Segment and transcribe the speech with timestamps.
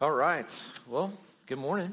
[0.00, 0.46] All right.
[0.86, 1.12] Well,
[1.46, 1.92] good morning.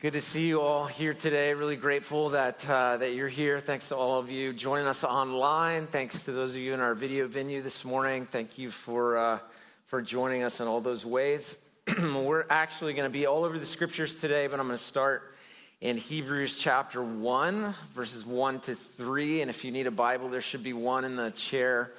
[0.00, 1.52] Good to see you all here today.
[1.52, 3.60] Really grateful that, uh, that you're here.
[3.60, 5.86] Thanks to all of you joining us online.
[5.86, 8.24] Thanks to those of you in our video venue this morning.
[8.24, 9.38] Thank you for, uh,
[9.84, 11.56] for joining us in all those ways.
[11.98, 15.34] We're actually going to be all over the scriptures today, but I'm going to start
[15.82, 19.42] in Hebrews chapter 1, verses 1 to 3.
[19.42, 21.92] And if you need a Bible, there should be one in the chair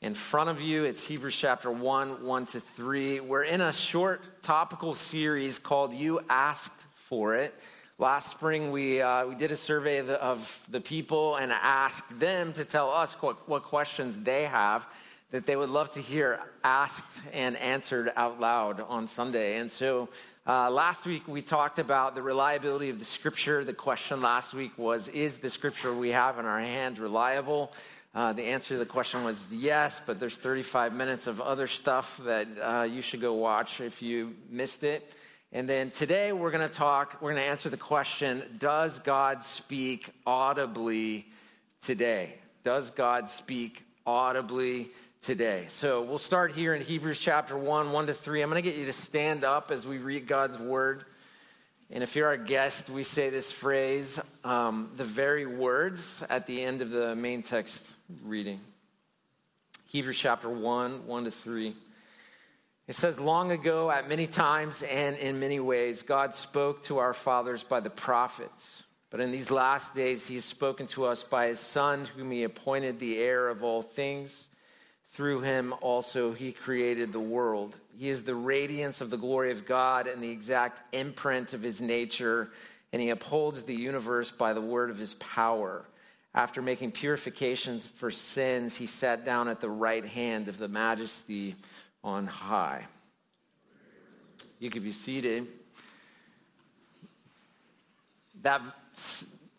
[0.00, 0.84] in front of you.
[0.84, 3.20] It's Hebrews chapter 1, 1 to 3.
[3.20, 7.54] We're in a short topical series called You Asked for It.
[7.98, 12.18] Last spring, we, uh, we did a survey of the, of the, people and asked
[12.18, 14.86] them to tell us what, what questions they have
[15.32, 19.58] that they would love to hear asked and answered out loud on Sunday.
[19.58, 20.08] And so
[20.46, 23.64] uh, last week we talked about the reliability of the scripture.
[23.64, 27.70] The question last week was Is the scripture we have in our hand reliable?
[28.12, 32.20] Uh, the answer to the question was yes, but there's 35 minutes of other stuff
[32.24, 35.08] that uh, you should go watch if you missed it.
[35.52, 39.44] And then today we're going to talk, we're going to answer the question Does God
[39.44, 41.26] speak audibly
[41.82, 42.34] today?
[42.64, 44.90] Does God speak audibly
[45.22, 45.66] today?
[45.68, 48.42] So we'll start here in Hebrews chapter 1, 1 to 3.
[48.42, 51.04] I'm going to get you to stand up as we read God's word.
[51.92, 56.62] And if you're our guest, we say this phrase, um, the very words at the
[56.62, 57.84] end of the main text
[58.22, 58.60] reading.
[59.88, 61.74] Hebrews chapter 1, 1 to 3.
[62.86, 67.12] It says, Long ago, at many times and in many ways, God spoke to our
[67.12, 68.84] fathers by the prophets.
[69.10, 72.44] But in these last days, he has spoken to us by his Son, whom he
[72.44, 74.46] appointed the heir of all things
[75.12, 77.76] through him also he created the world.
[77.98, 81.80] He is the radiance of the glory of God and the exact imprint of his
[81.80, 82.50] nature,
[82.92, 85.84] and he upholds the universe by the word of his power.
[86.32, 91.56] After making purifications for sins, he sat down at the right hand of the majesty
[92.04, 92.86] on high.
[94.60, 95.48] You could be seated.
[98.42, 98.62] That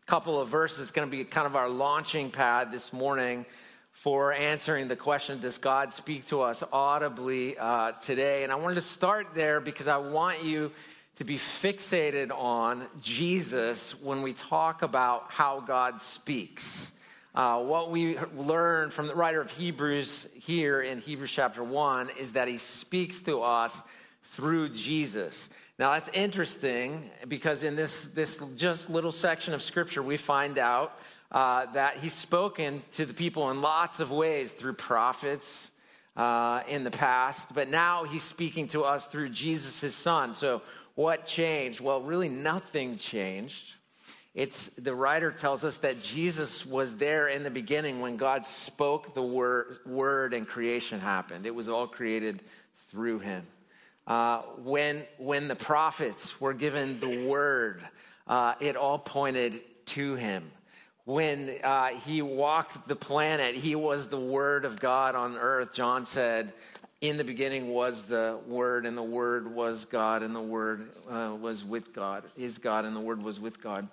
[0.05, 3.45] couple of verses is going to be kind of our launching pad this morning
[4.01, 8.44] for answering the question Does God speak to us audibly uh, today?
[8.44, 10.72] And I wanted to start there because I want you
[11.17, 16.88] to be fixated on Jesus when we talk about how God speaks.
[17.35, 22.31] Uh, what we learn from the writer of Hebrews here in Hebrews chapter 1 is
[22.31, 23.79] that he speaks to us
[24.33, 25.47] through Jesus.
[25.78, 30.97] Now that's interesting because in this, this just little section of scripture, we find out
[31.31, 35.72] uh, that he's spoken to the people in lots of ways through prophets
[36.18, 40.34] uh, in the past, but now he's speaking to us through Jesus, his son.
[40.34, 40.62] So,
[40.96, 41.80] what changed?
[41.80, 43.75] Well, really, nothing changed.
[44.36, 49.13] It's the writer tells us that Jesus was there in the beginning when God spoke
[49.13, 51.46] the word, word and creation happened.
[51.46, 52.42] It was all created
[52.90, 53.48] through him.
[54.06, 57.81] Uh, when, when the prophets were given the word,
[58.28, 60.52] uh, it all pointed to him
[61.11, 65.73] when uh, he walked the planet, he was the Word of God on earth.
[65.73, 66.53] John said,
[67.01, 71.35] In the beginning was the Word, and the Word was God, and the Word uh,
[71.39, 73.89] was with God, is God, and the Word was with God.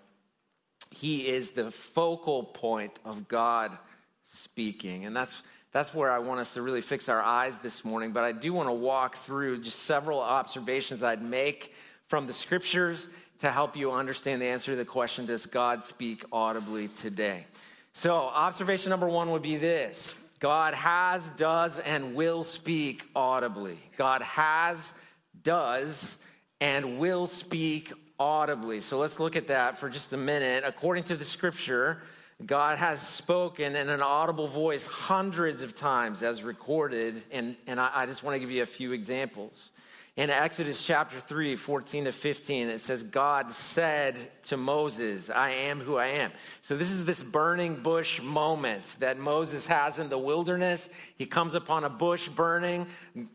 [0.91, 3.77] He is the focal point of God
[4.23, 5.05] speaking.
[5.05, 5.43] And that's,
[5.73, 8.13] that's where I want us to really fix our eyes this morning.
[8.13, 11.75] But I do want to walk through just several observations I'd make
[12.07, 13.09] from the scriptures
[13.41, 17.47] to help you understand the answer to the question Does God speak audibly today?
[17.95, 23.79] So, observation number one would be this God has, does, and will speak audibly.
[23.97, 24.79] God has,
[25.43, 26.17] does,
[26.61, 28.81] and will speak audibly.
[28.81, 30.65] So, let's look at that for just a minute.
[30.67, 32.03] According to the scripture,
[32.45, 37.91] God has spoken in an audible voice hundreds of times as recorded, and, and I,
[37.93, 39.71] I just want to give you a few examples.
[40.19, 45.79] In Exodus chapter 3, 14 to 15, it says, God said to Moses, I am
[45.79, 46.33] who I am.
[46.63, 50.89] So, this is this burning bush moment that Moses has in the wilderness.
[51.17, 52.89] He comes upon a bush burning.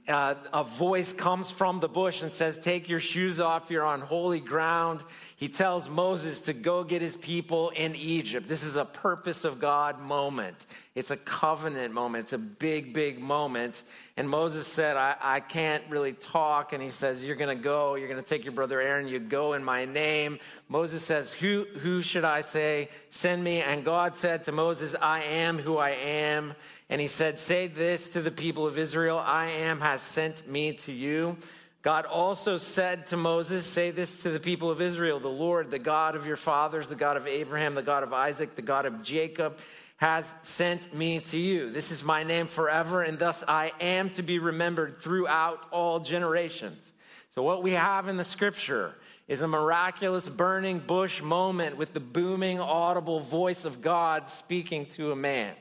[0.10, 4.02] Uh, a voice comes from the bush and says, Take your shoes off, you're on
[4.02, 5.06] holy ground.
[5.38, 8.46] He tells Moses to go get his people in Egypt.
[8.46, 10.58] This is a purpose of God moment.
[10.96, 12.26] It's a covenant moment.
[12.26, 13.82] It's a big, big moment.
[14.16, 16.72] And Moses said, I, I can't really talk.
[16.72, 17.96] And he says, You're going to go.
[17.96, 19.08] You're going to take your brother Aaron.
[19.08, 20.38] You go in my name.
[20.70, 22.90] Moses says, who, who should I say?
[23.10, 23.62] Send me.
[23.62, 26.54] And God said to Moses, I am who I am.
[26.90, 30.74] And he said, Say this to the people of Israel I am has sent me
[30.74, 31.38] to you.
[31.82, 35.80] God also said to Moses, Say this to the people of Israel The Lord, the
[35.80, 39.04] God of your fathers, the God of Abraham, the God of Isaac, the God of
[39.04, 39.58] Jacob,
[40.04, 41.72] has sent me to you.
[41.72, 46.92] This is my name forever, and thus I am to be remembered throughout all generations.
[47.30, 48.96] So, what we have in the scripture
[49.30, 55.14] is a miraculous burning bush moment with the booming, audible voice of God speaking to
[55.14, 55.56] a man,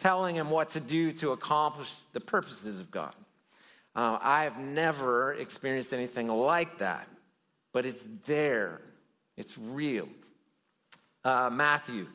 [0.00, 3.14] telling him what to do to accomplish the purposes of God.
[3.94, 7.06] Uh, I have never experienced anything like that,
[7.72, 8.80] but it's there,
[9.36, 10.08] it's real.
[11.22, 12.08] Uh, Matthew,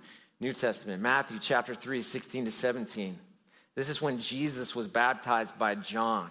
[0.45, 3.17] New Testament, Matthew chapter 3, 16 to 17.
[3.73, 6.29] This is when Jesus was baptized by John.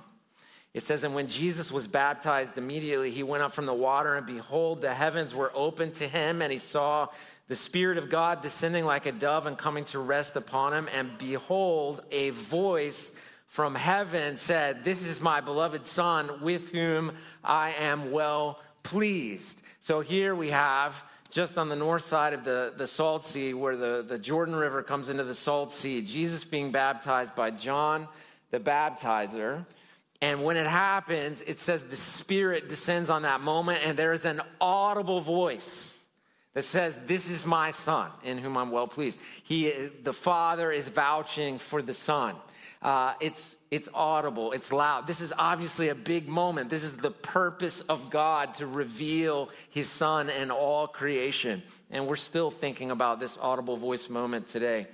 [0.73, 4.25] It says, And when Jesus was baptized, immediately he went up from the water, and
[4.25, 7.09] behold, the heavens were opened to him, and he saw
[7.49, 10.89] the Spirit of God descending like a dove and coming to rest upon him.
[10.95, 13.11] And behold, a voice
[13.49, 19.61] from heaven said, This is my beloved Son, with whom I am well pleased.
[19.81, 21.03] So here we have
[21.35, 24.85] just on the north side of the, the Salt Sea, where the, the Jordan River
[24.85, 28.07] comes into the Salt Sea, Jesus being baptized by John
[28.53, 29.67] the baptizer.
[30.23, 34.25] And when it happens, it says the Spirit descends on that moment, and there is
[34.25, 35.94] an audible voice
[36.55, 39.19] that says, This is my Son, in whom I'm well pleased.
[39.43, 39.73] He,
[40.03, 42.37] the Father is vouching for the Son.
[42.81, 45.07] Uh, it's, it's audible, it's loud.
[45.07, 46.69] This is obviously a big moment.
[46.69, 51.63] This is the purpose of God to reveal his Son and all creation.
[51.91, 54.87] And we're still thinking about this audible voice moment today.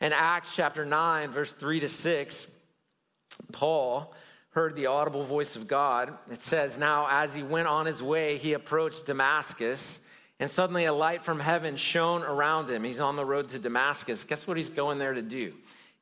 [0.00, 2.46] In Acts chapter 9, verse 3 to 6,
[3.52, 4.14] Paul
[4.50, 6.12] heard the audible voice of God.
[6.30, 9.98] It says, Now, as he went on his way, he approached Damascus,
[10.42, 12.82] and suddenly a light from heaven shone around him.
[12.82, 14.24] He's on the road to Damascus.
[14.24, 15.52] Guess what he's going there to do?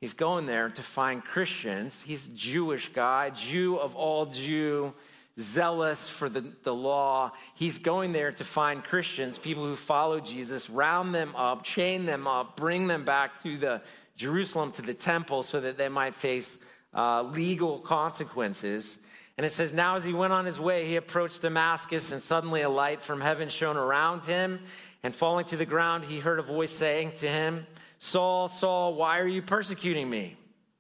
[0.01, 2.01] He's going there to find Christians.
[2.07, 4.95] He's a Jewish guy, Jew of all Jew,
[5.39, 7.33] zealous for the, the law.
[7.55, 12.27] He's going there to find Christians, people who follow Jesus, round them up, chain them
[12.27, 13.83] up, bring them back to the
[14.17, 16.57] Jerusalem, to the temple, so that they might face
[16.95, 18.97] uh, legal consequences.
[19.41, 22.61] And it says, Now as he went on his way, he approached Damascus, and suddenly
[22.61, 24.61] a light from heaven shone around him.
[25.03, 27.67] And falling to the ground, he heard a voice saying to him,
[28.01, 30.37] Saul, Saul, why are you persecuting me?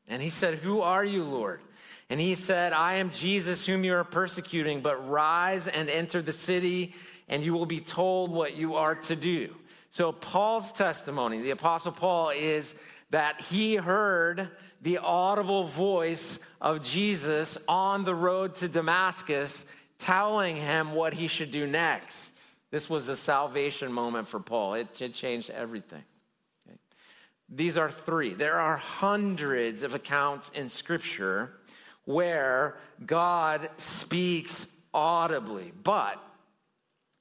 [0.08, 1.62] And he said, Who are you, Lord?
[2.10, 6.30] And he said, I am Jesus whom you are persecuting, but rise and enter the
[6.30, 6.94] city,
[7.30, 9.54] and you will be told what you are to do.
[9.88, 12.74] So, Paul's testimony, the Apostle Paul, is
[13.10, 14.48] that he heard
[14.82, 19.64] the audible voice of Jesus on the road to Damascus
[19.98, 22.32] telling him what he should do next.
[22.70, 26.02] This was a salvation moment for Paul, it, it changed everything.
[26.66, 26.78] Okay?
[27.48, 28.32] These are three.
[28.32, 31.52] There are hundreds of accounts in Scripture
[32.04, 36.22] where God speaks audibly, but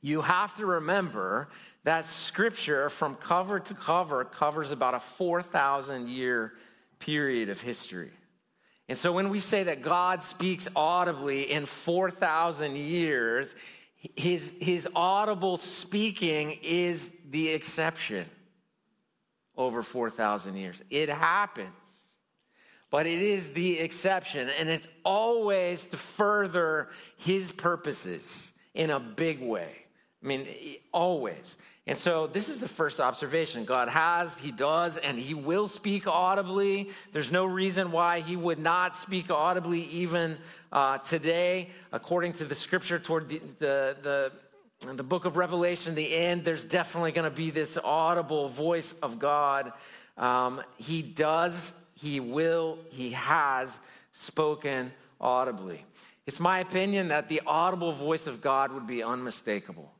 [0.01, 1.49] you have to remember
[1.89, 6.53] that Scripture, from cover to cover, covers about a 4,000 year
[6.99, 8.11] period of history.
[8.87, 13.55] And so when we say that God speaks audibly in 4,000 years,
[14.15, 18.27] his, his audible speaking is the exception
[19.57, 20.83] over 4,000 years.
[20.91, 21.73] It happens,
[22.91, 29.41] but it is the exception, and it's always to further his purposes in a big
[29.41, 29.87] way.
[30.23, 30.47] I mean,
[30.91, 31.55] always.
[31.87, 33.65] And so this is the first observation.
[33.65, 36.91] God has, He does, and He will speak audibly.
[37.13, 40.37] There's no reason why He would not speak audibly even
[40.71, 44.31] uh, today, according to the scripture toward the, the,
[44.81, 46.43] the, the book of Revelation, the end.
[46.45, 49.71] There's definitely going to be this audible voice of God.
[50.17, 53.75] Um, he does, He will, He has
[54.13, 55.85] spoken audibly.
[56.27, 59.91] It's my opinion that the audible voice of God would be unmistakable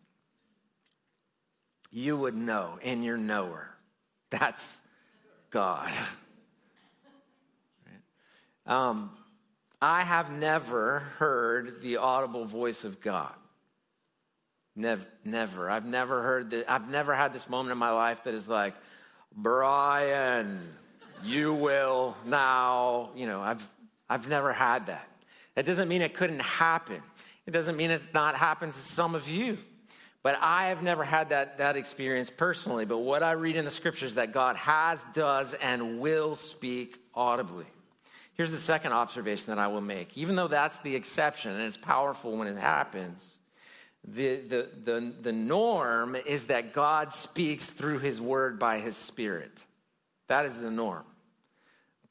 [1.92, 3.70] you would know in your knower.
[4.30, 4.64] That's
[5.50, 5.92] God.
[8.66, 9.12] um,
[9.82, 13.34] I have never heard the audible voice of God.
[14.76, 15.70] Never, never.
[15.70, 16.72] I've never heard that.
[16.72, 18.76] I've never had this moment in my life that is like,
[19.36, 20.70] Brian,
[21.24, 23.10] you will now.
[23.16, 23.68] You know, I've,
[24.10, 25.08] I've never had that.
[25.56, 27.02] That doesn't mean it couldn't happen.
[27.46, 29.58] It doesn't mean it's not happened to some of you.
[30.22, 32.86] But I have never had that, that experience personally.
[32.86, 37.66] But what I read in the scriptures that God has, does, and will speak audibly.
[38.34, 40.18] Here's the second observation that I will make.
[40.18, 43.24] Even though that's the exception and it's powerful when it happens,
[44.08, 49.52] the, the, the, the norm is that God speaks through his word by his spirit.
[50.28, 51.04] That is the norm.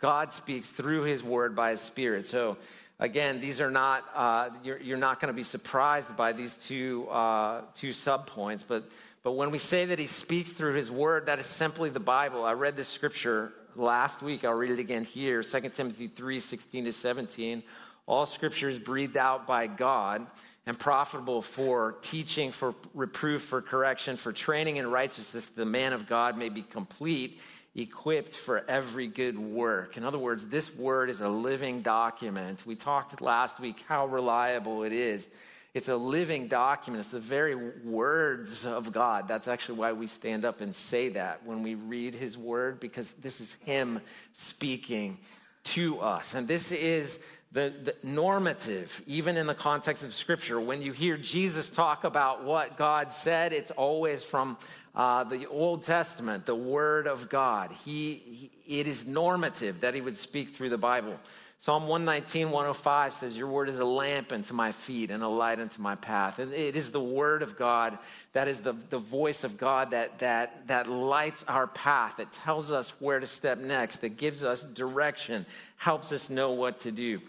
[0.00, 2.27] God speaks through his word by his spirit.
[2.27, 2.59] So
[3.00, 7.07] Again, these are not, uh, you're, you're, not going to be surprised by these two,
[7.09, 8.90] uh, two subpoints, but,
[9.23, 12.45] but when we say that he speaks through his word, that is simply the Bible.
[12.45, 14.45] I read this scripture last week.
[14.45, 17.62] I'll read it again here 2 Timothy 3 16 to 17.
[18.07, 20.26] All scripture is breathed out by God
[20.67, 26.07] and profitable for teaching, for reproof, for correction, for training in righteousness, the man of
[26.07, 27.40] God may be complete,
[27.78, 29.97] equipped for every good work.
[29.97, 32.66] In other words, this word is a living document.
[32.66, 35.26] We talked last week how reliable it is.
[35.75, 37.04] It's a living document.
[37.04, 39.28] It's the very words of God.
[39.28, 43.12] That's actually why we stand up and say that when we read his word, because
[43.14, 44.00] this is him
[44.32, 45.18] speaking
[45.64, 46.35] to us.
[46.35, 47.18] And this is
[47.52, 50.61] the, the, normative, even in the context of Scripture.
[50.61, 54.59] When you hear Jesus talk about what God said, it's always from
[54.95, 57.73] uh, the Old Testament, the Word of God.
[57.85, 61.19] He, he, it is normative that he would speak through the Bible.
[61.61, 65.59] Psalm 119, 105 says, Your word is a lamp unto my feet and a light
[65.59, 66.38] unto my path.
[66.38, 67.99] And it is the word of God
[68.33, 72.71] that is the, the voice of God that, that, that lights our path, that tells
[72.71, 77.21] us where to step next, that gives us direction, helps us know what to do.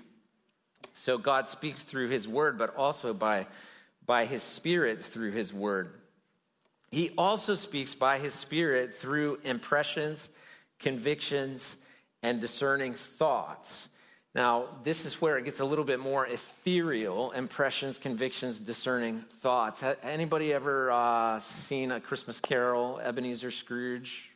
[1.00, 3.48] So God speaks through his word, but also by,
[4.06, 5.94] by his spirit through his word.
[6.92, 10.28] He also speaks by his spirit through impressions,
[10.78, 11.78] convictions,
[12.22, 13.88] and discerning thoughts.
[14.36, 19.82] Now, this is where it gets a little bit more ethereal impressions, convictions, discerning thoughts.
[20.04, 24.30] Anybody ever uh, seen a Christmas Carol, Ebenezer Scrooge?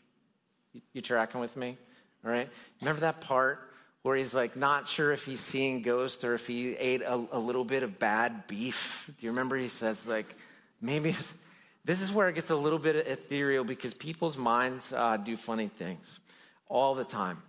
[0.71, 1.77] You, you tracking with me?
[2.23, 2.49] All right.
[2.79, 3.72] Remember that part
[4.03, 7.39] where he's like not sure if he's seeing ghosts or if he ate a, a
[7.39, 9.09] little bit of bad beef?
[9.17, 10.35] Do you remember he says, like,
[10.81, 11.15] maybe
[11.85, 15.69] this is where it gets a little bit ethereal because people's minds uh, do funny
[15.69, 16.19] things
[16.69, 17.41] all the time.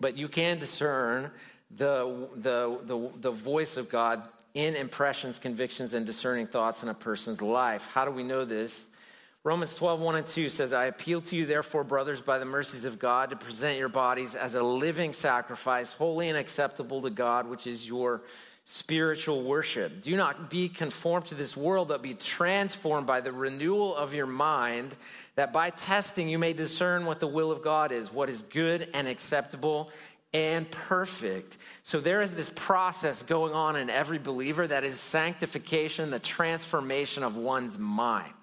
[0.00, 1.30] But you can discern
[1.70, 4.22] the, the, the, the voice of God
[4.54, 7.86] in impressions, convictions, and discerning thoughts in a person's life.
[7.92, 8.86] How do we know this?
[9.44, 12.84] Romans 12, 1 and 2 says, I appeal to you, therefore, brothers, by the mercies
[12.84, 17.48] of God, to present your bodies as a living sacrifice, holy and acceptable to God,
[17.48, 18.22] which is your
[18.64, 20.02] spiritual worship.
[20.02, 24.26] Do not be conformed to this world, but be transformed by the renewal of your
[24.26, 24.94] mind,
[25.36, 28.90] that by testing you may discern what the will of God is, what is good
[28.92, 29.90] and acceptable
[30.34, 31.56] and perfect.
[31.84, 37.22] So there is this process going on in every believer that is sanctification, the transformation
[37.22, 38.34] of one's mind.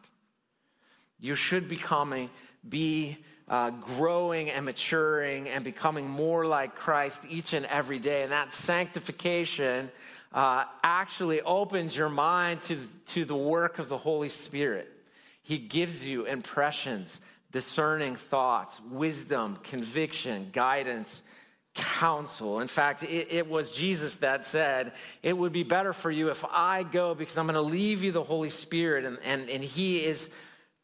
[1.20, 2.30] You should becoming,
[2.68, 3.18] be
[3.48, 8.24] uh, growing and maturing and becoming more like Christ each and every day.
[8.24, 9.92] And that sanctification
[10.34, 14.92] uh, actually opens your mind to, to the work of the Holy Spirit.
[15.44, 17.20] He gives you impressions,
[17.52, 21.22] discerning thoughts, wisdom, conviction, guidance,
[21.76, 22.62] counsel.
[22.62, 26.44] In fact, it, it, was Jesus that said, It would be better for you if
[26.50, 30.04] I go because I'm going to leave you the Holy Spirit, and, and, and He
[30.04, 30.28] is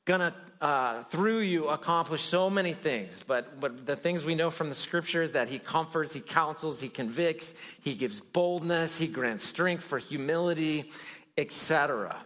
[0.06, 3.16] to, uh, through you, accomplish so many things.
[3.28, 6.90] But, but the things we know from the scriptures that he comforts, he counsels, he
[6.90, 10.92] convicts, he gives boldness, he grants strength for humility,
[11.38, 12.18] etc.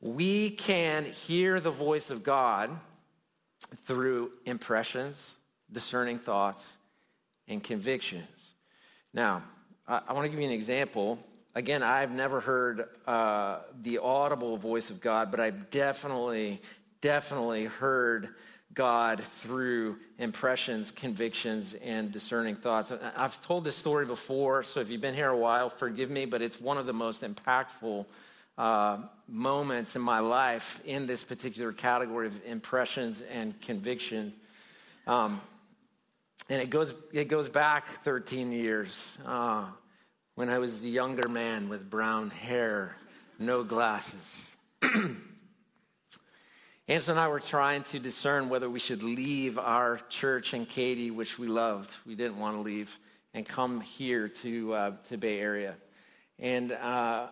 [0.00, 2.70] We can hear the voice of God
[3.86, 5.30] through impressions,
[5.72, 6.64] discerning thoughts,
[7.48, 8.28] and convictions.
[9.12, 9.42] Now,
[9.86, 11.18] I, I want to give you an example.
[11.54, 16.60] Again, I've never heard uh, the audible voice of God, but I've definitely
[17.04, 18.30] definitely heard
[18.72, 22.90] God through impressions, convictions, and discerning thoughts.
[23.14, 26.40] I've told this story before, so if you've been here a while, forgive me, but
[26.40, 28.06] it's one of the most impactful
[28.56, 34.32] uh, moments in my life in this particular category of impressions and convictions.
[35.06, 35.42] Um,
[36.48, 39.66] and it goes, it goes back 13 years uh,
[40.36, 42.96] when I was a younger man with brown hair,
[43.38, 44.36] no glasses.
[46.86, 51.10] Angela and I were trying to discern whether we should leave our church in Katy,
[51.10, 51.90] which we loved.
[52.04, 52.94] We didn't want to leave,
[53.32, 55.76] and come here to uh, to Bay Area.
[56.38, 57.28] And uh,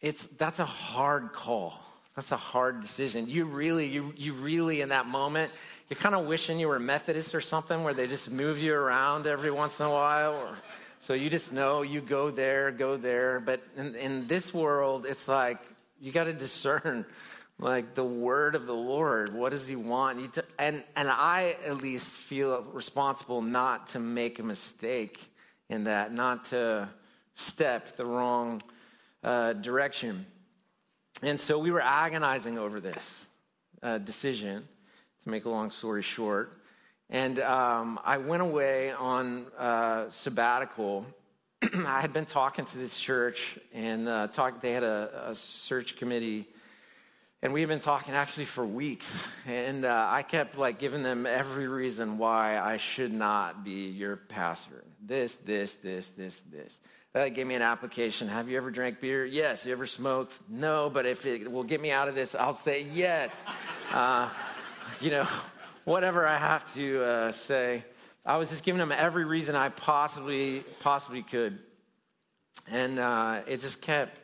[0.00, 1.78] it's that's a hard call.
[2.16, 3.28] That's a hard decision.
[3.28, 5.52] You really, you you really in that moment,
[5.90, 9.26] you're kind of wishing you were Methodist or something, where they just move you around
[9.26, 10.32] every once in a while.
[10.32, 10.56] Or,
[11.00, 13.38] so you just know you go there, go there.
[13.38, 15.58] But in, in this world, it's like
[16.00, 17.04] you got to discern
[17.58, 19.34] like the word of the Lord.
[19.34, 20.38] What does he want?
[20.58, 25.20] and, and I at least feel responsible not to make a mistake
[25.68, 26.88] in that, not to
[27.34, 28.62] step the wrong
[29.24, 30.26] uh, direction.
[31.22, 33.24] And so we were agonizing over this
[33.82, 34.68] uh, decision,
[35.24, 36.52] to make a long story short.
[37.10, 41.06] And um, I went away on uh, sabbatical.
[41.62, 45.96] I had been talking to this church, and uh, talk, they had a, a search
[45.96, 46.46] committee
[47.40, 49.22] And we've been talking actually for weeks.
[49.46, 54.16] And uh, I kept like giving them every reason why I should not be your
[54.16, 54.82] pastor.
[55.00, 56.78] This, this, this, this, this.
[57.12, 58.28] That gave me an application.
[58.28, 59.24] Have you ever drank beer?
[59.24, 59.64] Yes.
[59.64, 60.36] You ever smoked?
[60.48, 60.90] No.
[60.90, 63.32] But if it will get me out of this, I'll say yes.
[63.92, 64.28] Uh,
[65.00, 65.28] you know,
[65.84, 67.84] whatever I have to uh, say.
[68.26, 71.58] I was just giving them every reason I possibly possibly could,
[72.70, 74.20] and uh, it just kept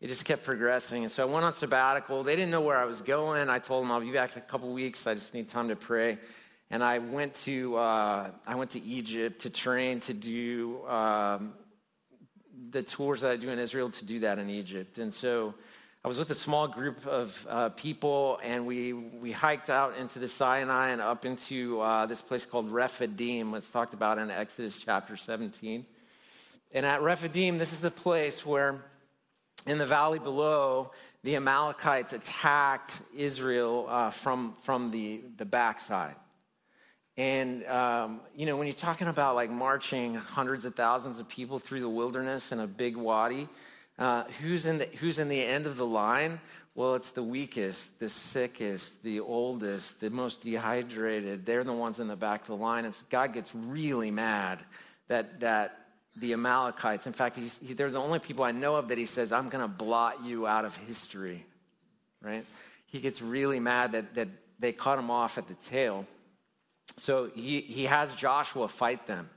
[0.00, 1.04] it just kept progressing.
[1.04, 2.22] And so I went on sabbatical.
[2.22, 3.48] They didn't know where I was going.
[3.48, 5.06] I told them I'll be back in a couple weeks.
[5.06, 6.18] I just need time to pray.
[6.70, 11.54] And I went to uh, I went to Egypt to train to do um,
[12.70, 14.98] the tours that I do in Israel to do that in Egypt.
[14.98, 15.54] And so
[16.04, 20.18] I was with a small group of uh, people, and we we hiked out into
[20.18, 23.54] the Sinai and up into uh, this place called Rephidim.
[23.54, 25.86] It's talked about in Exodus chapter 17.
[26.72, 28.84] And at Rephidim, this is the place where
[29.66, 30.92] in the valley below,
[31.24, 36.14] the Amalekites attacked Israel uh, from, from the, the backside.
[37.16, 41.58] And, um, you know, when you're talking about like marching hundreds of thousands of people
[41.58, 43.48] through the wilderness in a big wadi,
[43.98, 46.38] uh, who's, in the, who's in the end of the line?
[46.74, 51.46] Well, it's the weakest, the sickest, the oldest, the most dehydrated.
[51.46, 52.84] They're the ones in the back of the line.
[52.84, 54.58] And God gets really mad
[55.08, 55.85] that, that
[56.16, 57.06] the Amalekites.
[57.06, 59.62] In fact, he, they're the only people I know of that he says, I'm going
[59.62, 61.44] to blot you out of history,
[62.22, 62.44] right?
[62.86, 66.06] He gets really mad that, that they cut him off at the tail.
[66.98, 69.28] So he, he has Joshua fight them.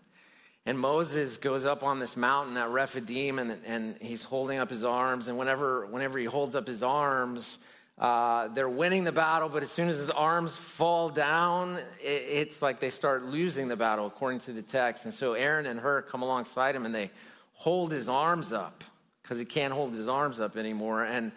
[0.66, 4.84] And Moses goes up on this mountain at Rephidim and, and he's holding up his
[4.84, 5.28] arms.
[5.28, 7.58] And whenever, whenever he holds up his arms,
[8.00, 12.62] uh, they're winning the battle, but as soon as his arms fall down, it, it's
[12.62, 15.04] like they start losing the battle, according to the text.
[15.04, 17.12] And so Aaron and Hur come alongside him and they
[17.54, 18.86] hold his arms up
[19.22, 21.04] because he can't hold his arms up anymore.
[21.04, 21.34] And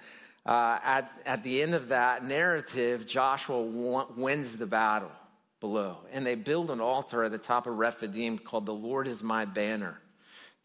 [0.47, 5.11] uh, at, at the end of that narrative, Joshua wins the battle
[5.59, 5.99] below.
[6.13, 9.47] And they build an altar at the top of Rephidim called The Lord is My
[9.47, 10.01] Banner.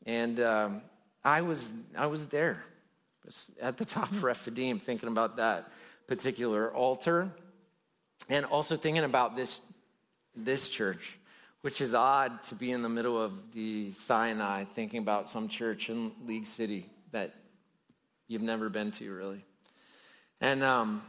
[0.06, 0.82] And um,
[1.24, 2.63] I, was, I was there
[3.60, 5.72] at the top of Rephidim thinking about that
[6.08, 7.31] particular altar.
[8.29, 9.62] And also thinking about this,
[10.36, 11.18] this church,
[11.62, 15.90] which is odd to be in the middle of the Sinai, thinking about some church
[15.90, 17.36] in League City that
[18.27, 19.46] you've never been to, really.
[20.42, 21.01] And um,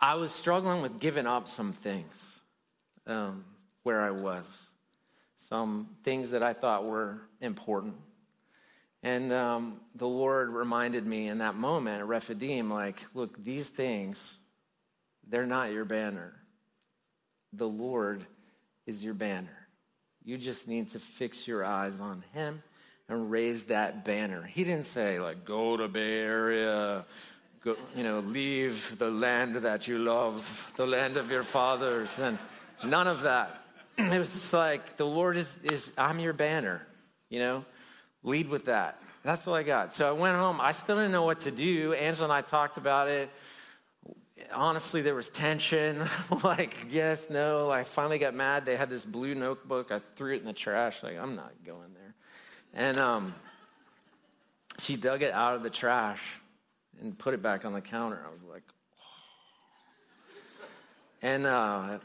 [0.00, 2.30] I was struggling with giving up some things
[3.06, 3.44] um,
[3.82, 4.44] where I was,
[5.48, 7.94] some things that I thought were important.
[9.06, 14.20] And um, the Lord reminded me in that moment at Rephidim, like, look, these things,
[15.28, 16.32] they're not your banner.
[17.52, 18.26] The Lord
[18.84, 19.68] is your banner.
[20.24, 22.64] You just need to fix your eyes on Him
[23.08, 24.42] and raise that banner.
[24.42, 27.04] He didn't say, like, go to Bay Area,
[27.62, 32.40] go, you know, leave the land that you love, the land of your fathers, and
[32.84, 33.62] none of that.
[33.98, 36.84] It was just like, the Lord is, is I'm your banner,
[37.30, 37.64] you know?
[38.26, 39.00] Lead with that.
[39.22, 39.94] That's what I got.
[39.94, 40.60] So I went home.
[40.60, 41.94] I still didn't know what to do.
[41.94, 43.30] Angela and I talked about it.
[44.52, 46.06] Honestly, there was tension.
[46.44, 47.70] like, yes, no.
[47.70, 48.66] I finally got mad.
[48.66, 49.90] They had this blue notebook.
[49.90, 51.02] I threw it in the trash.
[51.02, 52.14] Like, I'm not going there.
[52.74, 53.34] And um,
[54.80, 56.20] she dug it out of the trash
[57.00, 58.20] and put it back on the counter.
[58.26, 58.62] I was like,
[61.22, 61.98] and uh,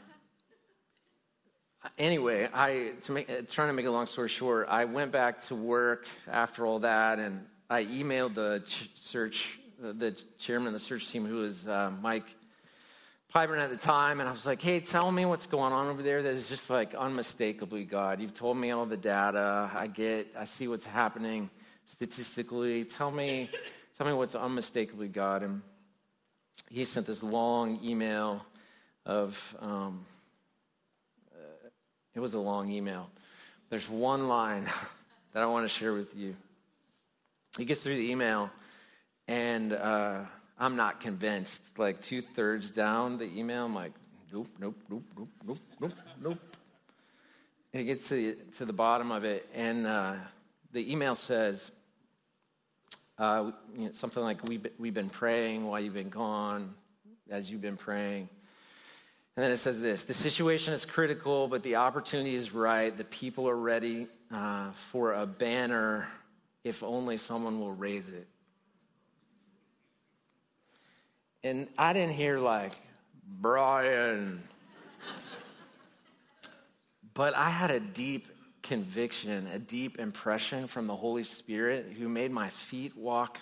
[1.98, 5.44] anyway, I to make, uh, trying to make a long story short, I went back
[5.46, 10.80] to work after all that, and I emailed the ch- search, the chairman of the
[10.80, 12.26] search team, who was uh, Mike
[13.34, 16.02] Pyburn at the time, and I was like, "Hey, tell me what's going on over
[16.02, 16.22] there.
[16.22, 18.20] That is just like unmistakably God.
[18.20, 19.70] You've told me all the data.
[19.74, 21.50] I get, I see what's happening
[21.86, 22.84] statistically.
[22.84, 23.50] Tell me,
[23.96, 25.62] tell me what's unmistakably God." And
[26.70, 28.44] he sent this long email
[29.04, 29.56] of.
[29.60, 30.06] Um,
[32.14, 33.10] it was a long email.
[33.70, 34.64] There's one line
[35.32, 36.36] that I want to share with you.
[37.56, 38.50] He gets through the email,
[39.28, 40.20] and uh,
[40.58, 41.60] I'm not convinced.
[41.78, 43.92] Like two thirds down the email, I'm like,
[44.32, 46.38] nope, nope, nope, nope, nope, nope, nope.
[47.72, 50.14] He gets to the, to the bottom of it, and uh,
[50.72, 51.70] the email says
[53.18, 56.74] uh, you know, something like, we've, we've been praying while you've been gone,
[57.30, 58.28] as you've been praying.
[59.36, 62.96] And then it says this the situation is critical, but the opportunity is right.
[62.96, 66.08] The people are ready uh, for a banner
[66.64, 68.28] if only someone will raise it.
[71.42, 72.72] And I didn't hear like,
[73.26, 74.44] Brian.
[77.14, 78.28] but I had a deep
[78.62, 83.40] conviction, a deep impression from the Holy Spirit who made my feet walk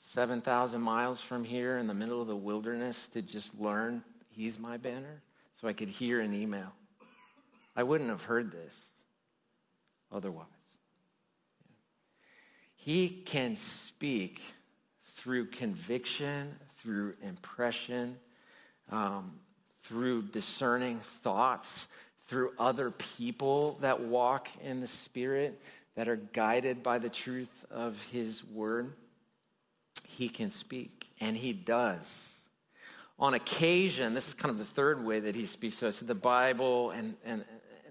[0.00, 4.02] 7,000 miles from here in the middle of the wilderness to just learn
[4.36, 5.22] He's my banner
[5.54, 6.72] so I could hear an email.
[7.74, 8.76] I wouldn't have heard this
[10.12, 10.46] otherwise.
[12.74, 14.40] He can speak
[15.16, 18.18] through conviction, through impression,
[18.90, 19.32] um,
[19.84, 21.86] through discerning thoughts,
[22.28, 25.60] through other people that walk in the Spirit,
[25.94, 28.92] that are guided by the truth of His Word.
[30.04, 32.00] He can speak, and He does.
[33.18, 36.14] On occasion, this is kind of the third way that He speaks to us the
[36.14, 37.44] Bible and, and,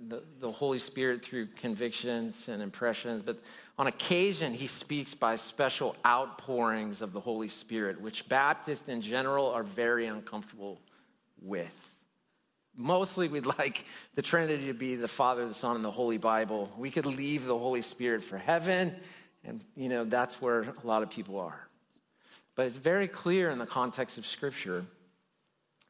[0.07, 3.39] the, the Holy Spirit through convictions and impressions, but
[3.77, 9.51] on occasion, he speaks by special outpourings of the Holy Spirit, which Baptists in general
[9.51, 10.79] are very uncomfortable
[11.41, 11.91] with.
[12.75, 13.85] Mostly, we'd like
[14.15, 16.71] the Trinity to be the Father, the Son, and the Holy Bible.
[16.77, 18.95] We could leave the Holy Spirit for heaven,
[19.43, 21.67] and, you know, that's where a lot of people are.
[22.55, 24.85] But it's very clear in the context of Scripture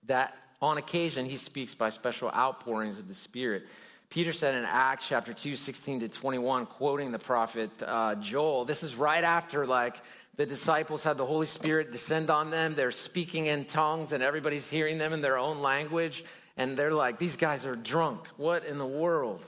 [0.08, 3.64] that on occasion he speaks by special outpourings of the Spirit.
[4.10, 8.84] Peter said in Acts chapter 2, 16 to 21, quoting the prophet uh, Joel, this
[8.84, 9.96] is right after like
[10.38, 12.76] the disciples had the Holy Spirit descend on them.
[12.76, 16.24] They're speaking in tongues and everybody's hearing them in their own language.
[16.58, 18.28] And they're like, these guys are drunk.
[18.38, 19.44] What in the world?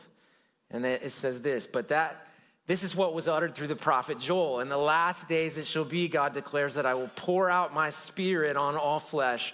[0.70, 2.28] And it says this, but that
[2.68, 4.60] this is what was uttered through the prophet Joel.
[4.60, 7.90] In the last days it shall be, God declares, that I will pour out my
[7.90, 9.54] spirit on all flesh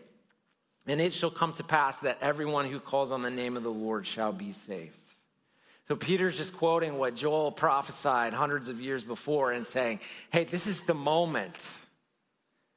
[0.87, 3.69] And it shall come to pass that everyone who calls on the name of the
[3.69, 4.97] Lord shall be saved.
[5.87, 9.99] So Peter's just quoting what Joel prophesied hundreds of years before and saying,
[10.31, 11.55] hey, this is the moment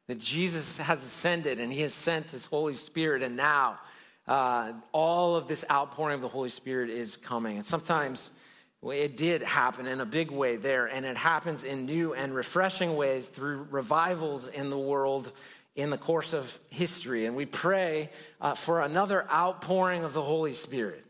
[0.09, 3.79] that Jesus has ascended and he has sent his Holy Spirit, and now
[4.27, 7.57] uh, all of this outpouring of the Holy Spirit is coming.
[7.57, 8.31] And sometimes
[8.83, 12.97] it did happen in a big way there, and it happens in new and refreshing
[12.97, 15.33] ways through revivals in the world
[15.75, 17.27] in the course of history.
[17.27, 18.11] And we pray
[18.41, 21.05] uh, for another outpouring of the Holy Spirit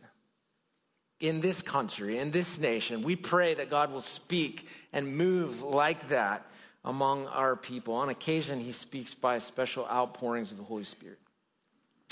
[1.21, 3.03] in this country, in this nation.
[3.03, 6.47] We pray that God will speak and move like that
[6.85, 7.95] among our people.
[7.95, 11.19] On occasion, he speaks by special outpourings of the Holy Spirit.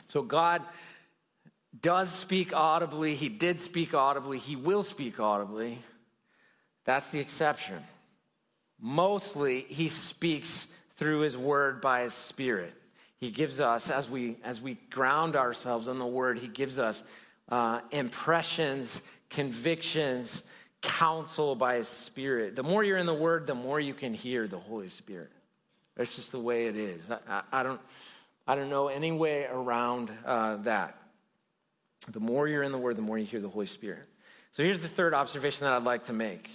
[0.08, 0.62] So God
[1.80, 3.14] does speak audibly.
[3.14, 4.38] He did speak audibly.
[4.38, 5.78] He will speak audibly.
[6.84, 7.82] That's the exception.
[8.80, 12.74] Mostly, he speaks through his word by his spirit.
[13.18, 17.02] He gives us, as we, as we ground ourselves in the word, he gives us
[17.48, 19.00] uh, impressions,
[19.30, 20.42] convictions,
[20.80, 22.56] counsel by his spirit.
[22.56, 25.30] The more you're in the word, the more you can hear the Holy Spirit.
[25.96, 27.02] That's just the way it is.
[27.10, 27.80] I, I, I don't,
[28.46, 30.98] I don't know any way around uh, that.
[32.08, 34.06] The more you're in the word, the more you hear the Holy Spirit.
[34.52, 36.50] So here's the third observation that I'd like to make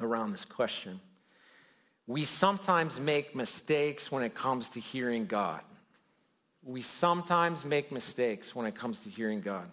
[0.00, 1.00] around this question
[2.06, 5.60] we sometimes make mistakes when it comes to hearing God.
[6.62, 9.68] We sometimes make mistakes when it comes to hearing God.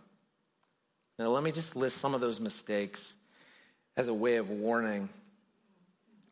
[1.19, 3.13] Now, let me just list some of those mistakes
[3.95, 5.09] as a way of warning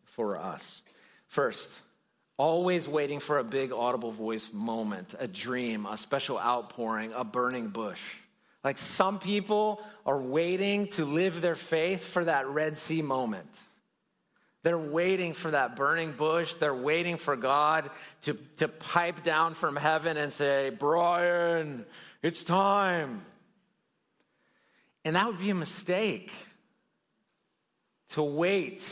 [0.06, 0.82] for us.
[1.28, 1.70] First,
[2.38, 7.68] always waiting for a big audible voice moment, a dream, a special outpouring, a burning
[7.68, 8.02] bush.
[8.64, 13.50] Like some people are waiting to live their faith for that Red Sea moment.
[14.64, 16.54] They're waiting for that burning bush.
[16.56, 17.90] They're waiting for God
[18.24, 21.86] to, to pipe down from heaven and say, Brian,
[22.22, 23.26] it's time.
[25.04, 26.32] And that would be a mistake
[28.10, 28.84] to wait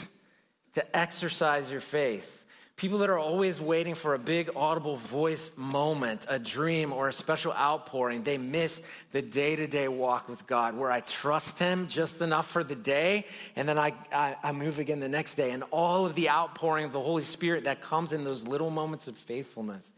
[0.74, 2.39] to exercise your faith.
[2.80, 7.14] People that are always waiting for a big audible voice moment, a dream, or a
[7.14, 11.90] special outpouring, they miss the day to day walk with God where I trust Him
[11.90, 13.26] just enough for the day
[13.58, 15.52] and then I, I, I, move again the next day.
[15.52, 19.10] And all of the outpouring of the Holy Spirit that comes in those little moments
[19.10, 19.92] of faithfulness.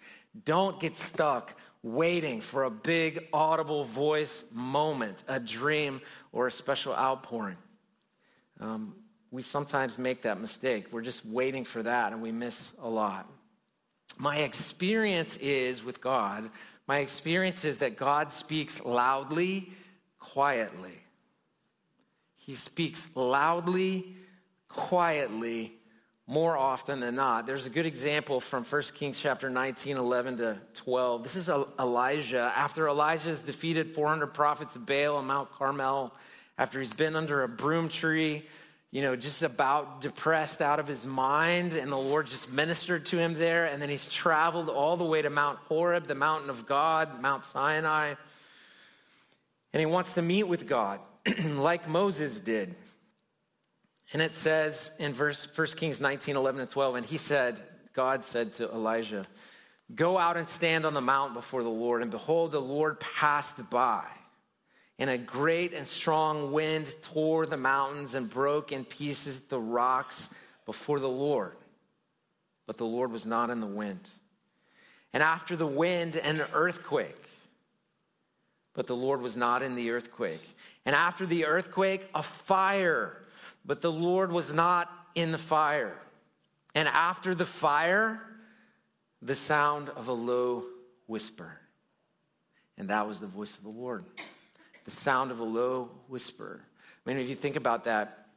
[0.44, 6.96] Don't get stuck waiting for a big audible voice moment, a dream, or a special
[6.96, 7.58] outpouring.
[8.60, 8.96] Um,
[9.32, 10.88] we sometimes make that mistake.
[10.92, 13.30] We're just waiting for that and we miss a lot.
[14.18, 16.50] My experience is with God,
[16.88, 19.72] my experience is that God speaks loudly,
[20.20, 21.02] quietly.
[22.38, 24.18] He speaks loudly,
[24.68, 25.74] quietly,
[26.28, 27.46] more often than not.
[27.46, 31.24] There's a good example from 1 Kings chapter 19, 11 to 12.
[31.24, 32.52] This is Elijah.
[32.56, 36.14] After Elijah's defeated 400 prophets of Baal on Mount Carmel,
[36.58, 38.46] after he's been under a broom tree,
[38.92, 43.18] you know, just about depressed out of his mind, and the Lord just ministered to
[43.18, 43.66] him there.
[43.66, 47.46] And then he's traveled all the way to Mount Horeb, the mountain of God, Mount
[47.46, 48.16] Sinai.
[49.72, 51.00] And he wants to meet with God,
[51.46, 52.76] like Moses did.
[54.12, 57.62] And it says in verse 1 Kings 19, 11 and 12, and he said,
[57.94, 59.26] God said to Elijah,
[59.96, 62.02] Go out and stand on the mount before the Lord.
[62.02, 64.06] And behold, the Lord passed by
[65.02, 70.30] and a great and strong wind tore the mountains and broke in pieces the rocks
[70.68, 71.56] before the Lord.
[72.68, 74.08] But the Lord was not in the wind.
[75.12, 77.26] And after the wind, an earthquake.
[78.76, 80.48] But the Lord was not in the earthquake.
[80.86, 83.24] And after the earthquake, a fire.
[83.66, 85.98] But the Lord was not in the fire.
[86.76, 88.22] And after the fire,
[89.20, 90.66] the sound of a low
[91.08, 91.58] whisper.
[92.78, 94.06] And that was the voice of the Lord
[94.86, 96.60] the sound of a low whisper.
[97.06, 98.28] I mean, if you think about that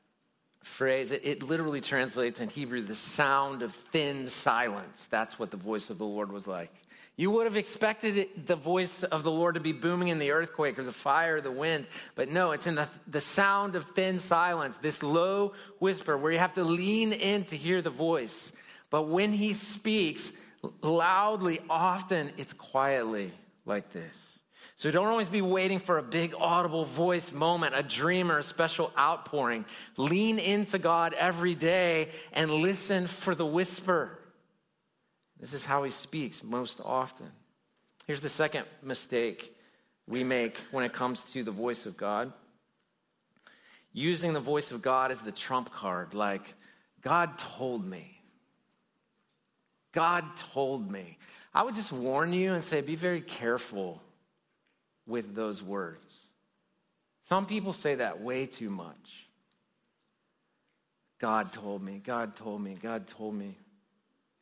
[0.62, 5.06] phrase, it, it, literally translates in Hebrew the sound of thin silence.
[5.10, 6.72] That's what the voice of the Lord was like.
[7.16, 10.32] You would have expected it, the voice of the Lord to be booming in the
[10.32, 13.84] earthquake or the fire or the wind, but no, it's in the, the sound of
[13.94, 18.52] thin silence, this low whisper where you have to lean in to hear the voice.
[18.90, 20.32] But when he speaks
[20.82, 23.32] loudly, often it's quietly
[23.64, 24.33] like this.
[24.84, 28.42] So don't always be waiting for a big audible voice moment, a dream or a
[28.42, 29.64] special outpouring.
[29.96, 34.18] Lean into God every day and listen for the whisper.
[35.40, 37.30] This is how he speaks most often.
[38.06, 39.56] Here's the second mistake
[40.06, 42.30] we make when it comes to the voice of God
[43.94, 46.56] using the voice of God as the trump card, like,
[47.00, 48.20] God told me.
[49.92, 51.16] God told me.
[51.54, 54.02] I would just warn you and say, be very careful
[55.06, 56.14] with those words.
[57.28, 59.28] Some people say that way too much.
[61.18, 63.56] God told me, God told me, God told me.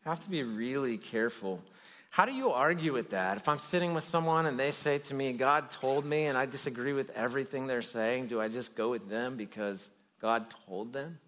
[0.04, 1.60] You have to be really careful.
[2.10, 3.36] How do you argue with that?
[3.36, 6.46] If I'm sitting with someone and they say to me, God told me, and I
[6.46, 9.88] disagree with everything they're saying, do I just go with them because
[10.20, 11.18] God told them?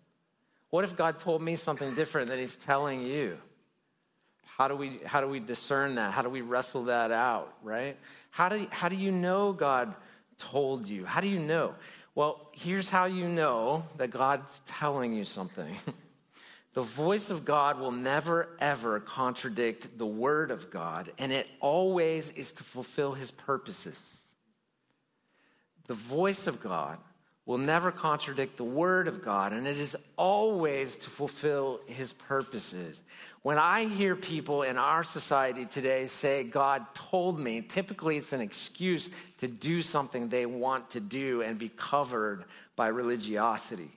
[0.71, 3.39] What if God told me something different than He's telling you?
[4.57, 6.13] How do we, how do we discern that?
[6.13, 7.97] How do we wrestle that out, right?
[8.31, 9.95] How do, how do you know God
[10.39, 11.05] told you?
[11.05, 11.75] How do you know?
[12.15, 15.77] Well, here's how you know that God's telling you something.
[16.75, 22.31] the voice of God will never, ever contradict the word of God, and it always
[22.31, 23.99] is to fulfill his purposes.
[25.89, 26.99] The voice of God
[27.47, 33.01] will never contradict the word of God, and it is always to fulfill his purposes.
[33.43, 38.41] When I hear people in our society today say, God told me, typically it's an
[38.41, 42.45] excuse to do something they want to do and be covered
[42.77, 43.91] by religiosity.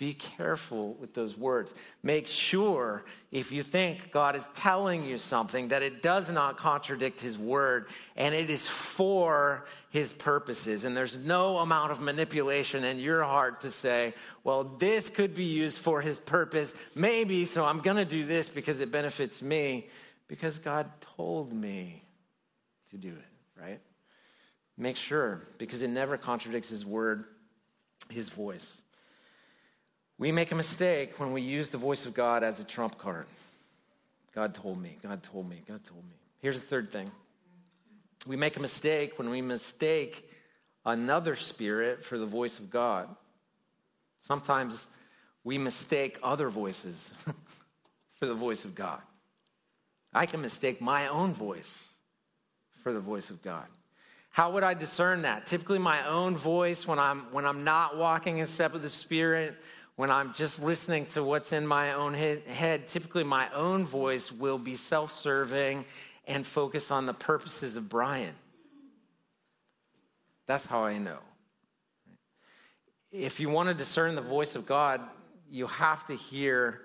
[0.00, 1.74] Be careful with those words.
[2.02, 7.20] Make sure if you think God is telling you something that it does not contradict
[7.20, 7.86] his word
[8.16, 10.86] and it is for his purposes.
[10.86, 15.44] And there's no amount of manipulation in your heart to say, well, this could be
[15.44, 16.72] used for his purpose.
[16.94, 19.86] Maybe, so I'm going to do this because it benefits me
[20.28, 22.02] because God told me
[22.88, 23.80] to do it, right?
[24.78, 27.26] Make sure because it never contradicts his word,
[28.08, 28.78] his voice.
[30.20, 33.24] We make a mistake when we use the voice of God as a trump card.
[34.34, 36.14] God told me, God told me, God told me.
[36.40, 37.10] Here's the third thing
[38.26, 40.30] we make a mistake when we mistake
[40.84, 43.08] another spirit for the voice of God.
[44.20, 44.86] Sometimes
[45.42, 47.10] we mistake other voices
[48.18, 49.00] for the voice of God.
[50.12, 51.88] I can mistake my own voice
[52.82, 53.64] for the voice of God.
[54.28, 55.46] How would I discern that?
[55.46, 59.56] Typically, my own voice when I'm, when I'm not walking in step with the Spirit,
[60.00, 64.56] when I'm just listening to what's in my own head, typically my own voice will
[64.56, 65.84] be self serving
[66.26, 68.32] and focus on the purposes of Brian.
[70.46, 71.18] That's how I know.
[73.12, 75.02] If you want to discern the voice of God,
[75.50, 76.80] you have to hear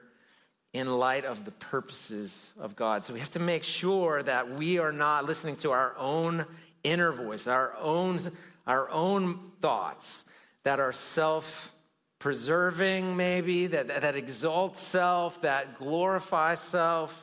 [0.73, 3.06] in light of the purposes of God.
[3.06, 6.45] So we have to make sure that we are not listening to our own
[6.84, 8.19] inner voice, our own,
[8.67, 10.25] our own thoughts
[10.63, 11.71] that are self
[12.26, 17.16] preserving, maybe, that, that exalts self, that glorifies self.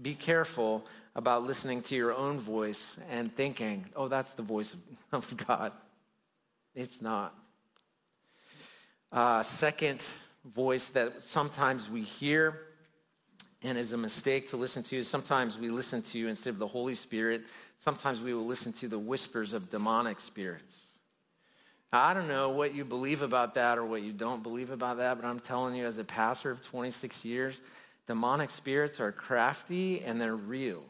[0.00, 4.76] Be careful about listening to your own voice and thinking, oh, that's the voice
[5.10, 5.72] of God.
[6.76, 7.34] It's not.
[9.10, 10.00] Uh, second
[10.44, 12.60] voice that sometimes we hear
[13.64, 15.02] and is a mistake to listen to.
[15.02, 17.42] Sometimes we listen to instead of the Holy Spirit,
[17.80, 20.76] sometimes we will listen to the whispers of demonic spirits.
[21.92, 25.20] I don't know what you believe about that or what you don't believe about that,
[25.20, 27.60] but I'm telling you, as a pastor of 26 years,
[28.06, 30.84] demonic spirits are crafty and they're real.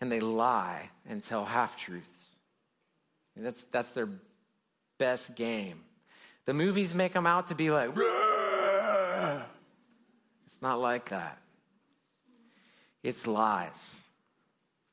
[0.00, 2.06] And they lie and tell half truths.
[3.36, 4.08] That's, that's their
[4.98, 5.80] best game.
[6.46, 9.42] The movies make them out to be like, Rah!
[10.46, 11.38] it's not like that.
[13.02, 13.70] It's lies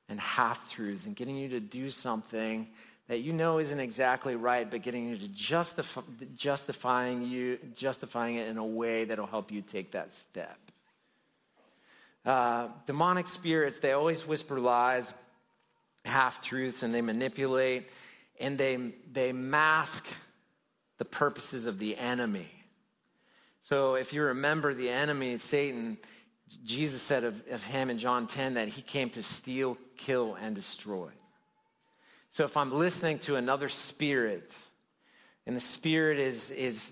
[0.08, 2.67] and half truths and getting you to do something
[3.08, 6.02] that you know isn't exactly right, but getting you to justify,
[6.36, 10.58] justifying you, justifying it in a way that'll help you take that step.
[12.26, 15.06] Uh, demonic spirits, they always whisper lies,
[16.04, 17.88] half truths, and they manipulate
[18.39, 18.78] and they,
[19.12, 20.06] they mask
[20.98, 22.50] the purposes of the enemy.
[23.63, 25.98] So if you remember the enemy, Satan,
[26.63, 30.56] Jesus said of, of him in John 10 that he came to steal, kill, and
[30.56, 31.10] destroy.
[32.38, 34.54] So if I'm listening to another spirit,
[35.47, 36.91] and the spirit is, is,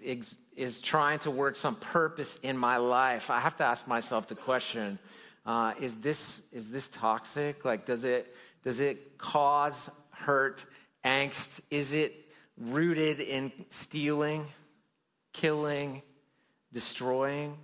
[0.55, 4.33] is, trying to work some purpose in my life, I have to ask myself the
[4.33, 4.97] question
[5.45, 7.63] uh, is, this, is this toxic?
[7.63, 9.75] Like, does it, does it cause
[10.09, 10.65] hurt,
[11.03, 11.59] angst?
[11.69, 12.25] Is it
[12.57, 14.47] rooted in stealing,
[15.31, 16.01] killing,
[16.73, 17.55] destroying?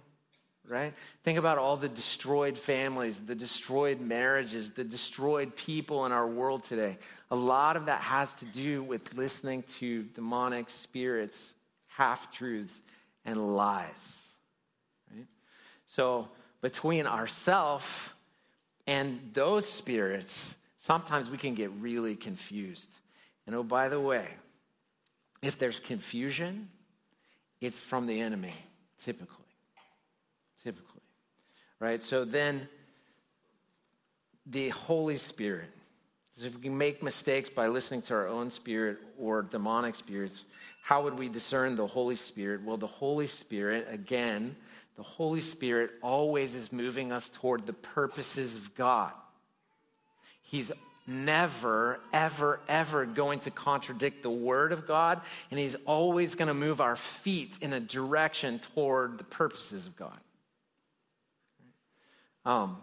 [0.71, 0.93] Right?
[1.23, 6.63] Think about all the destroyed families, the destroyed marriages, the destroyed people in our world
[6.63, 6.97] today.
[7.29, 11.37] A lot of that has to do with listening to demonic spirits,
[11.87, 12.79] half truths,
[13.25, 13.85] and lies,
[15.13, 15.27] right?
[15.87, 16.29] So,
[16.61, 17.85] between ourselves
[18.87, 22.91] and those spirits, sometimes we can get really confused.
[23.45, 24.27] And oh, by the way,
[25.41, 26.69] if there's confusion,
[27.59, 28.53] it's from the enemy,
[29.03, 29.40] typically
[30.63, 31.01] typically.
[31.79, 32.01] Right?
[32.03, 32.67] So then
[34.45, 35.69] the Holy Spirit.
[36.43, 40.43] If we can make mistakes by listening to our own spirit or demonic spirits,
[40.81, 42.63] how would we discern the Holy Spirit?
[42.63, 44.55] Well, the Holy Spirit, again,
[44.97, 49.11] the Holy Spirit always is moving us toward the purposes of God.
[50.41, 50.71] He's
[51.05, 56.53] never, ever, ever going to contradict the Word of God, and He's always going to
[56.53, 60.19] move our feet in a direction toward the purposes of God.
[62.43, 62.77] Um,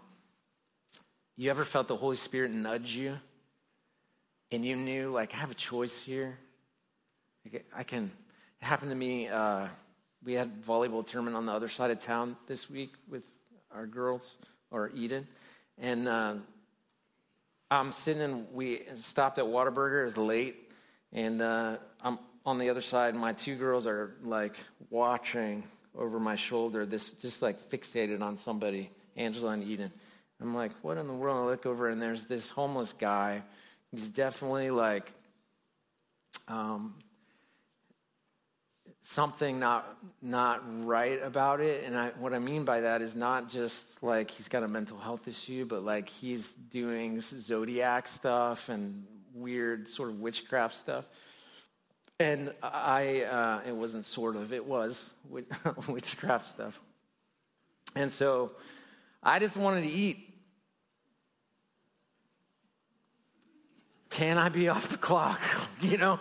[1.35, 3.17] you ever felt the Holy Spirit nudge you?
[4.51, 6.37] And you knew, like, I have a choice here.
[7.75, 8.11] I can.
[8.61, 9.27] It happened to me.
[9.27, 9.67] Uh,
[10.23, 13.23] we had volleyball tournament on the other side of town this week with
[13.71, 14.35] our girls
[14.71, 15.27] or Eden,
[15.77, 16.35] and uh,
[17.71, 20.01] I'm sitting and we stopped at Whataburger.
[20.01, 20.55] It was late,
[21.13, 23.13] and uh, I'm on the other side.
[23.13, 24.55] And my two girls are like
[24.89, 25.63] watching
[25.95, 26.85] over my shoulder.
[26.85, 29.91] This just like fixated on somebody Angela and Eden.
[30.41, 31.37] I'm like, what in the world?
[31.37, 33.43] I look over and there's this homeless guy.
[33.91, 35.11] He's definitely like
[36.47, 36.95] um,
[39.01, 41.83] something not not right about it.
[41.83, 44.97] And I, what I mean by that is not just like he's got a mental
[44.97, 51.05] health issue, but like he's doing zodiac stuff and weird sort of witchcraft stuff.
[52.21, 55.09] And I, uh, it wasn't sort of, it was
[55.87, 56.77] witchcraft stuff.
[57.95, 58.51] And so
[59.21, 60.33] I just wanted to eat.
[64.09, 65.41] Can I be off the clock?
[65.81, 66.19] you know?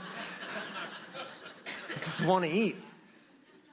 [1.90, 2.76] I just want to eat.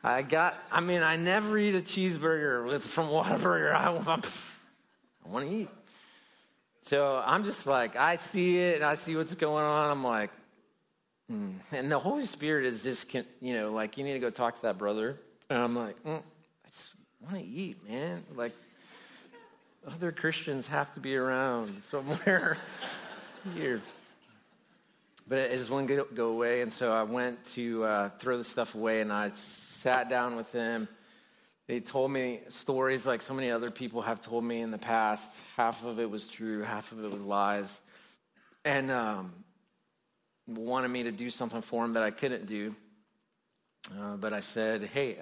[0.03, 3.73] I got, I mean, I never eat a cheeseburger with, from Whataburger.
[3.73, 3.85] I,
[5.25, 5.69] I want to eat.
[6.83, 9.89] So I'm just like, I see it and I see what's going on.
[9.89, 10.29] I'm like,
[11.31, 11.55] mm.
[11.71, 14.61] and the Holy Spirit is just, you know, like, you need to go talk to
[14.63, 15.17] that brother.
[15.49, 18.23] And I'm like, mm, I just want to eat, man.
[18.35, 18.53] Like,
[19.87, 22.57] other Christians have to be around somewhere
[23.53, 23.81] here.
[25.27, 28.75] But it just wouldn't go away, and so I went to uh, throw the stuff
[28.75, 30.87] away, and I sat down with them.
[31.67, 35.27] They told me stories like so many other people have told me in the past.
[35.57, 37.79] Half of it was true, half of it was lies.
[38.63, 39.33] And um,
[40.47, 42.75] wanted me to do something for them that I couldn't do.
[43.99, 45.17] Uh, but I said, hey,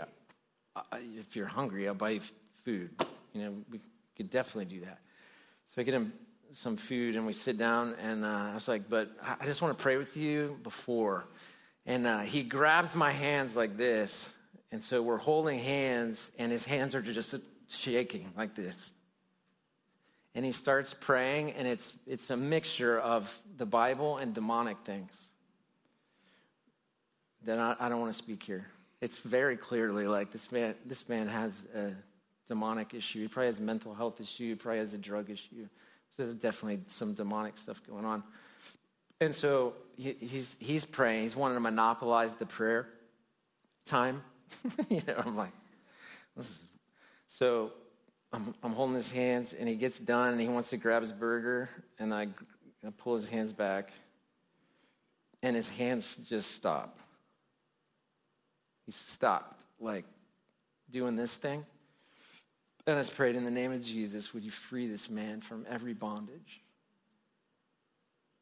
[1.17, 2.21] if you're hungry, I'll buy you
[2.65, 2.91] food.
[3.33, 3.79] You know, we
[4.15, 4.99] could definitely do that.
[5.67, 6.13] So I get him
[6.51, 9.77] some food and we sit down and uh, I was like, but I just want
[9.77, 11.25] to pray with you before.
[11.85, 14.25] And uh, he grabs my hands like this.
[14.71, 17.35] And so we're holding hands and his hands are just
[17.67, 18.91] shaking like this.
[20.35, 25.11] And he starts praying and it's, it's a mixture of the Bible and demonic things
[27.45, 28.67] that I, I don't want to speak here.
[29.01, 31.91] it's very clearly like this man, this man has a
[32.47, 33.21] demonic issue.
[33.21, 34.49] He probably has a mental health issue.
[34.49, 35.67] He probably has a drug issue.
[36.17, 38.23] There's definitely some demonic stuff going on.
[39.19, 41.23] And so he, he's, he's praying.
[41.23, 42.87] He's wanting to monopolize the prayer
[43.85, 44.21] time.
[44.89, 45.53] you know, I'm like,
[46.35, 46.67] this is.
[47.29, 47.71] So
[48.31, 51.11] I'm, I'm holding his hands, and he gets done, and he wants to grab his
[51.11, 51.69] burger,
[51.99, 52.27] and I,
[52.85, 53.91] I pull his hands back,
[55.41, 56.99] and his hands just stop.
[58.85, 60.05] He stopped, like
[60.91, 61.65] doing this thing.
[62.85, 65.93] And I prayed in the name of Jesus, would you free this man from every
[65.93, 66.61] bondage?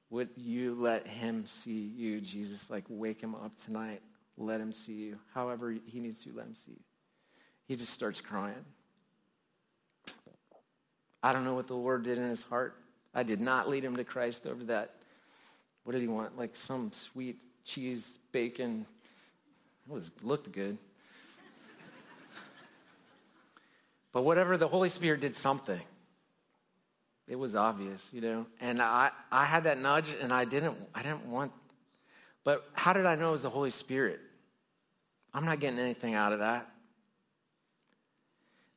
[0.09, 2.69] Would you let him see you, Jesus?
[2.69, 4.01] Like, wake him up tonight.
[4.37, 5.19] Let him see you.
[5.33, 6.79] However, he needs to, let him see you.
[7.67, 8.65] He just starts crying.
[11.23, 12.75] I don't know what the Lord did in his heart.
[13.13, 14.95] I did not lead him to Christ over that.
[15.83, 16.37] What did he want?
[16.37, 18.85] Like some sweet cheese, bacon.
[19.87, 20.77] It was looked good.
[24.11, 25.81] But whatever, the Holy Spirit did something.
[27.27, 28.45] It was obvious, you know.
[28.59, 31.51] And I, I had that nudge, and I didn't, I didn't want.
[32.43, 34.19] But how did I know it was the Holy Spirit?
[35.33, 36.69] I'm not getting anything out of that.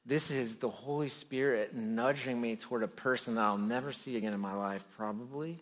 [0.06, 4.34] This is the Holy Spirit nudging me toward a person that I'll never see again
[4.34, 5.58] in my life, probably.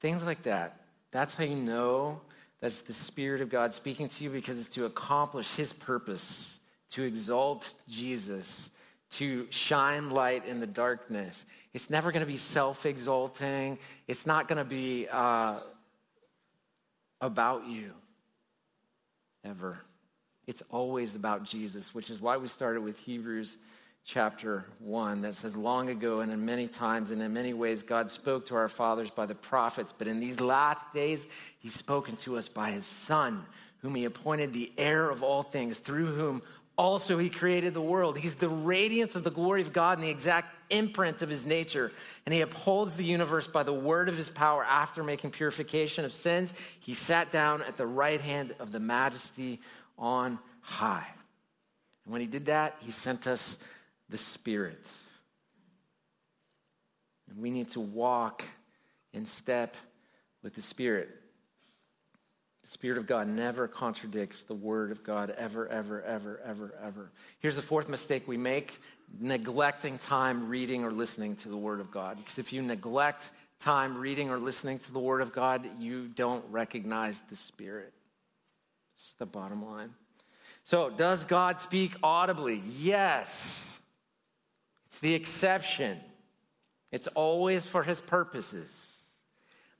[0.00, 0.80] Things like that.
[1.10, 2.22] That's how you know
[2.60, 6.58] that's the Spirit of God speaking to you because it's to accomplish His purpose,
[6.92, 8.70] to exalt Jesus,
[9.12, 11.44] to shine light in the darkness.
[11.74, 15.60] It's never going to be self exalting, it's not going to be uh,
[17.20, 17.92] about you
[19.44, 19.78] ever.
[20.46, 23.58] It's always about Jesus, which is why we started with Hebrews
[24.04, 28.10] chapter 1 that says, Long ago and in many times and in many ways, God
[28.10, 31.26] spoke to our fathers by the prophets, but in these last days,
[31.60, 33.44] He's spoken to us by His Son,
[33.78, 36.42] whom He appointed the heir of all things, through whom
[36.76, 38.18] also He created the world.
[38.18, 41.92] He's the radiance of the glory of God and the exact imprint of His nature.
[42.24, 46.12] And He upholds the universe by the word of His power after making purification of
[46.12, 46.54] sins.
[46.80, 49.60] He sat down at the right hand of the majesty
[49.98, 51.06] on high.
[52.04, 53.56] And when he did that, he sent us
[54.08, 54.84] the Spirit.
[57.30, 58.42] And we need to walk
[59.12, 59.76] in step
[60.42, 61.08] with the Spirit.
[62.72, 67.10] Spirit of God never contradicts the Word of God, ever, ever, ever, ever, ever.
[67.40, 68.80] Here's the fourth mistake we make
[69.20, 72.16] neglecting time reading or listening to the Word of God.
[72.16, 76.42] Because if you neglect time reading or listening to the Word of God, you don't
[76.50, 77.92] recognize the Spirit.
[78.96, 79.90] It's the bottom line.
[80.64, 82.62] So, does God speak audibly?
[82.78, 83.70] Yes.
[84.88, 86.00] It's the exception.
[86.90, 88.70] It's always for his purposes.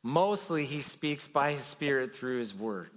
[0.02, 2.90] Mostly, he speaks by his Spirit through his word.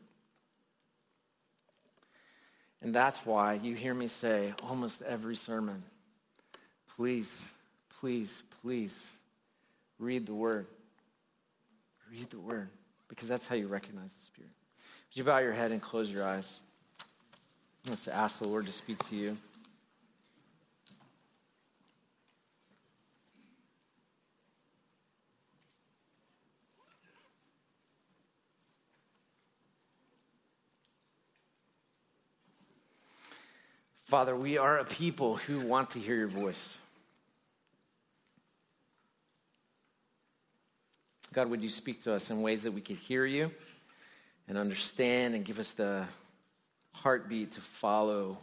[2.81, 5.83] And that's why you hear me say almost every sermon
[6.95, 7.29] please,
[7.99, 8.97] please, please
[9.99, 10.67] read the word.
[12.11, 12.69] Read the word,
[13.09, 14.51] because that's how you recognize the Spirit.
[15.09, 16.59] Would you bow your head and close your eyes?
[17.89, 19.37] Let's ask the Lord to speak to you.
[34.05, 36.77] Father, we are a people who want to hear your voice.
[41.33, 43.51] God, would you speak to us in ways that we could hear you
[44.47, 46.05] and understand and give us the
[46.95, 48.37] heartbeat to follow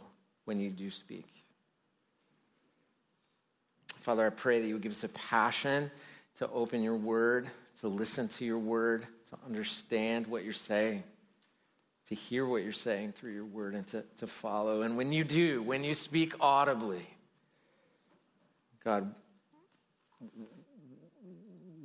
[0.45, 1.25] when you do speak.
[4.01, 5.89] Father, I pray that you would give us a passion
[6.39, 7.47] to open your word,
[7.79, 11.03] to listen to your word, to understand what you're saying,
[12.07, 14.81] to hear what you're saying through your word, and to, to follow.
[14.81, 17.07] And when you do, when you speak audibly,
[18.83, 19.13] God,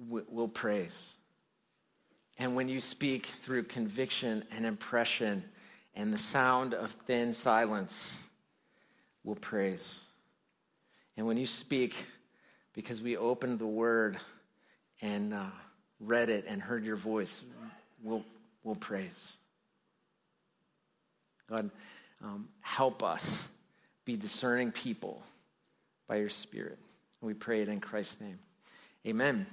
[0.08, 1.12] we'll praise.
[2.38, 5.44] And when you speak through conviction and impression,
[5.94, 8.14] and the sound of thin silence
[9.24, 9.98] will praise.
[11.16, 11.94] And when you speak,
[12.74, 14.18] because we opened the word
[15.02, 15.46] and uh,
[15.98, 17.40] read it and heard your voice,
[18.02, 18.24] we'll,
[18.62, 19.32] we'll praise.
[21.50, 21.70] God,
[22.22, 23.48] um, help us
[24.04, 25.22] be discerning people
[26.08, 26.78] by your Spirit.
[27.20, 28.38] we pray it in Christ's name.
[29.06, 29.46] Amen.